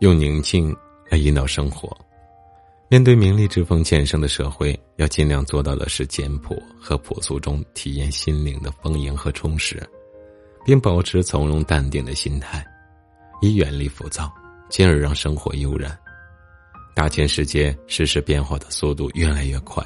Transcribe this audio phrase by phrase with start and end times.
[0.00, 0.74] 用宁静
[1.08, 1.96] 来引导生活。
[2.88, 9.82] 面对名利之风渐盛的社会，要尽量做到的是简朴和朴素中体验心灵的丰盈和充实，
[10.64, 12.64] 并保持从容淡定的心态，
[13.40, 14.32] 以远离浮躁，
[14.68, 15.98] 进而让生活悠然。
[16.94, 19.84] 大千世界，世事变化的速度越来越快，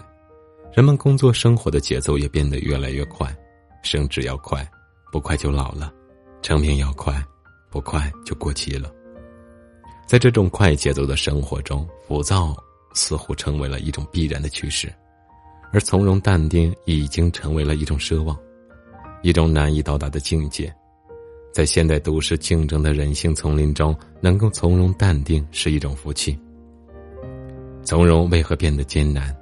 [0.75, 3.35] 人们工作生活的节奏也变得越来越快。
[3.83, 4.69] 升职要快，
[5.13, 5.91] 不快就老了；
[6.43, 7.25] 成名要快，
[7.71, 8.93] 不快就过期了。
[10.09, 12.57] 在这种快节奏的生活中，浮躁
[12.95, 14.91] 似乎成为了一种必然的趋势，
[15.71, 18.35] 而从容淡定已经成为了一种奢望，
[19.21, 20.75] 一种难以到达的境界。
[21.53, 26.39] 在现代都市竞争的人性丛林中，能够从容淡定是一种福气。
[27.83, 29.37] 从容为何变得艰难？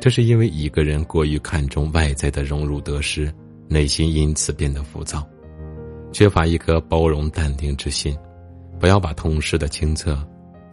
[0.00, 3.32] 这是因为一个人过于看重外在的荣辱得失，
[3.68, 5.24] 内心因此变得浮躁，
[6.10, 8.16] 缺乏一颗包容淡定之心。
[8.80, 10.18] 不要把同事的清测、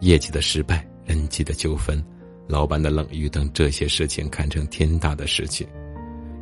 [0.00, 2.02] 业绩的失败、人际的纠纷、
[2.48, 5.66] 老板的冷遇等这些事情看成天大的事情，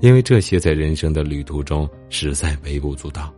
[0.00, 3.34] 因为这些在人生的旅途中实在微不足道。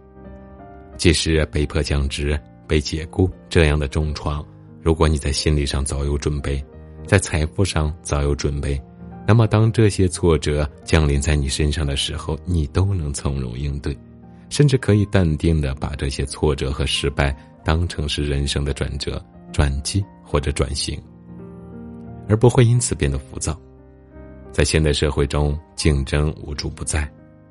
[0.98, 4.44] 即使被迫降职、被解雇这样的重创，
[4.82, 6.62] 如果你在心理上早有准备。
[7.06, 8.78] 在财富上早有准备，
[9.26, 13.96] 那么当这些挫折降临在你身上的时候，你都能从容应对，
[14.50, 17.34] 甚至可以淡定的把这些挫折和失败
[17.68, 20.98] 当成是人生的转折、转机或者转型，
[22.26, 23.60] 而不会因此变得浮躁。
[24.50, 27.06] 在现代社会中，竞争无处不在，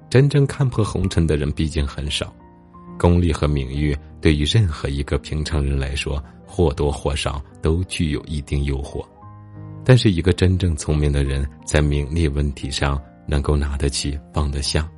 [0.09, 2.33] 真正看破红尘的人毕竟很少，
[2.97, 9.05] 功利和名誉对于任何一个平常人来说，或多或少都具有一定诱惑。
[9.85, 14.89] 但是，一个真正聪明的人，在名利问题上能够拿得起放得下，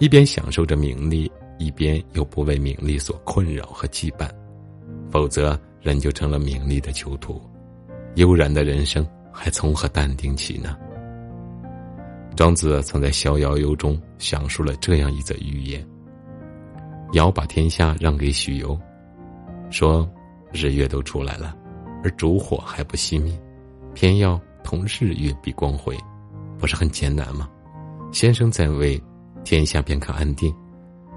[0.00, 4.28] 一边享受着名利，一边又不为名利所困扰和羁绊，
[5.10, 7.40] 否则人就成了名利的囚徒，
[8.14, 10.76] 悠然的人生还从何淡定起呢？
[12.36, 15.84] 庄子曾在《逍遥游》中讲述了这样一则寓言：
[17.12, 18.78] 尧把天下让给许由，
[19.70, 20.08] 说
[20.52, 21.56] 日月都出来了，
[22.04, 23.36] 而烛火还不熄灭。
[23.94, 25.98] 偏要同日月比光辉，
[26.58, 27.48] 不是很艰难吗？
[28.12, 29.02] 先生在位，
[29.42, 30.54] 天下便可安定，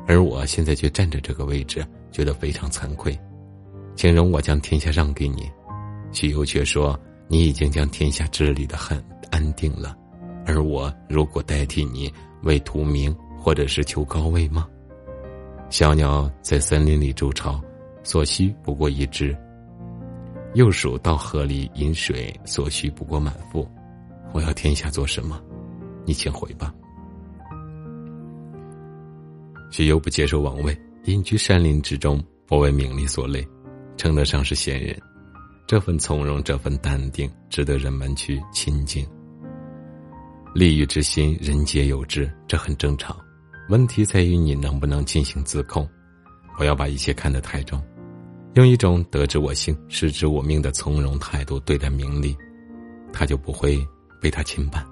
[0.08, 3.18] 而我现在却站着这个位置，觉得非常惭愧，
[3.96, 5.50] 请容我将天下让给你。
[6.12, 9.96] 许攸却说：“你已经将天下治理的很安定了，
[10.46, 12.12] 而我如果代替你
[12.44, 14.68] 为图名或者是求高位吗？
[15.70, 17.62] 小鸟在森林里筑巢，
[18.04, 19.36] 所需不过一只。”
[20.54, 23.66] 幼鼠到河里饮水，所需不过满腹。
[24.34, 25.42] 我要天下做什么？
[26.04, 26.74] 你请回吧。
[29.72, 33.48] 却又不接受王位，隐居山林之中，不为名利所累，
[33.98, 34.96] 称得上是贤人。
[35.66, 39.08] 这份从容，这份淡定，值得人们去亲近。
[40.54, 43.18] 利欲之心，人皆有之，这很正常。
[43.70, 45.88] 问题在于你能不能进行自控，
[46.58, 47.82] 不要把一切看得太重。
[48.56, 52.36] 用一种得之我幸，失之我命的从容态度对待名利，
[53.14, 53.80] 他就不会
[54.20, 54.86] 被他侵犯，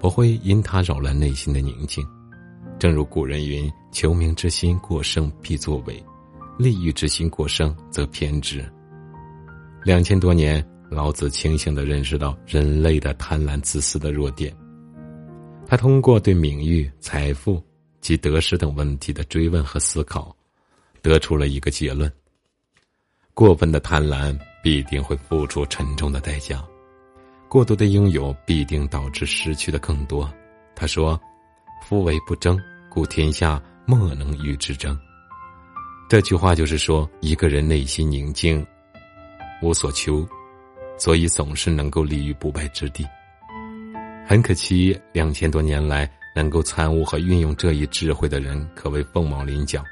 [0.00, 2.04] 不会因他扰乱内心的宁静。
[2.78, 6.02] 正如古人云：“求名之心过盛必作伪，
[6.56, 8.64] 利欲之心过盛则偏执。”
[9.84, 14.54] 两千多年，老子清醒的认识到人类的贪婪自私的弱点。
[15.66, 17.62] 他通过对名誉、财富
[18.00, 20.34] 及得失等问题的追问和思考，
[21.02, 22.10] 得出了一个结论。
[23.34, 26.64] 过分的贪婪必定会付出沉重的代价，
[27.48, 30.32] 过度的拥有必定导致失去的更多。
[30.74, 31.20] 他说
[31.82, 32.58] ：“夫为不争，
[32.88, 34.98] 故天下莫能与之争。”
[36.08, 38.66] 这句话就是说，一个人内心宁静，
[39.60, 40.26] 无所求，
[40.96, 43.06] 所以总是能够立于不败之地。
[44.26, 49.84] 很可惜，两千多年来，能够参悟和运用这一智慧的人，可谓凤毛麟角。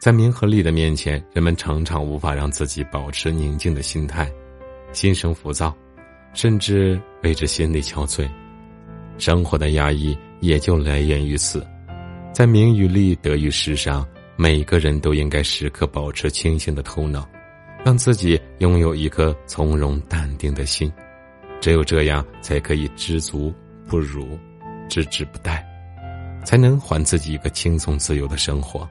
[0.00, 4.30] 在名和利的面前，人们常常无法让自己保持宁静的心态，
[4.92, 5.76] 心生浮躁，
[6.34, 8.28] 甚至为之心力憔悴。
[9.18, 11.66] 生活的压抑也就来源于此。
[12.32, 14.06] 在名与利得与失上，
[14.36, 17.28] 每个人都应该时刻保持清醒的头脑，
[17.84, 20.92] 让自己拥有一颗从容淡定的心。
[21.60, 23.52] 只有这样，才可以知足
[23.88, 24.38] 不辱，
[24.88, 25.60] 知止不殆，
[26.44, 28.88] 才能还自己一个轻松自由的生活。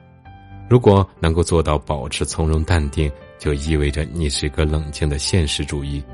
[0.68, 6.04] 如果能够做到保持从容淡定，就意味着你是一个冷静的现实主义，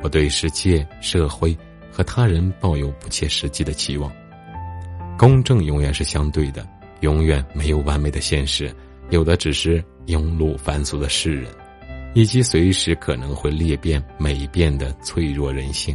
[0.00, 1.58] 不对世界、社会
[1.90, 4.12] 和他人抱有不切实际的期望。
[5.18, 6.66] 公正永远是相对的，
[7.00, 8.74] 永远没有完美的现实，
[9.10, 11.46] 有的只是庸碌凡俗的世人。
[12.14, 15.94] 以及随时可能会裂变、美变的脆弱人性。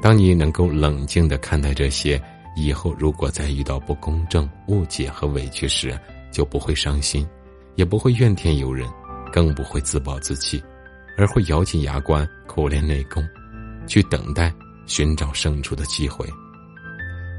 [0.00, 2.18] 当你能够冷静的看待这些，
[2.56, 5.94] 以后如果再遇到不公正、误解和委屈时，
[6.30, 7.28] 就不会伤心，
[7.74, 8.88] 也不会怨天尤人，
[9.30, 10.62] 更不会自暴自弃，
[11.18, 13.22] 而会咬紧牙关、苦练内功，
[13.86, 14.50] 去等待
[14.86, 16.26] 寻找胜出的机会。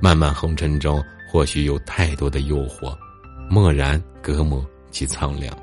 [0.03, 2.93] 漫漫红尘中，或许有太多的诱惑，
[3.49, 4.61] 漠然、隔膜
[4.91, 5.57] 及苍凉。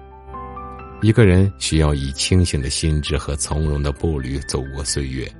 [1.03, 5.31] 一个人需要以清醒的心智和从容的步履走过岁月，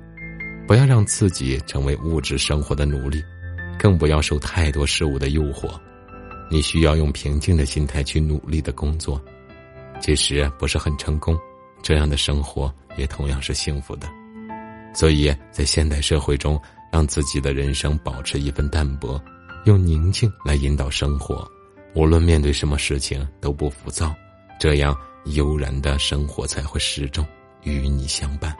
[0.67, 3.23] 不要让自己成为物质生活的奴隶，
[3.79, 5.67] 更不要受太多事物的诱惑。
[6.47, 9.19] 你需要用平静的心态去努力的工作，
[9.99, 11.35] 即使不是很成功，
[11.81, 14.07] 这样的生活也同样是幸福的。
[14.93, 19.21] 所以在现代社会中，让自己的人生保持一份淡泊，
[19.65, 21.49] 用宁静来引导生活，
[21.95, 24.13] 无论面对什么事情都不浮躁，
[24.59, 24.95] 这样
[25.25, 27.25] 悠然的生活才会始终
[27.63, 28.55] 与你相伴。